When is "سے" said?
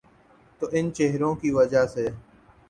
1.85-2.07